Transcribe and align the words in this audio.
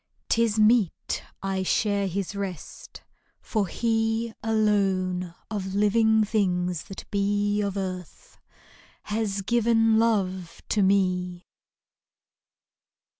'T 0.29 0.41
is 0.43 0.57
meet 0.59 1.21
I 1.43 1.61
share 1.61 2.07
his 2.07 2.35
rest, 2.35 3.03
for 3.39 3.67
he, 3.67 4.33
Alone 4.41 5.35
of 5.51 5.75
living 5.75 6.23
things 6.23 6.85
that 6.85 7.05
be 7.11 7.61
Of 7.61 7.77
earth, 7.77 8.39
has 9.03 9.43
given 9.43 9.99
love 9.99 10.63
to 10.69 10.81
me. 10.81 11.45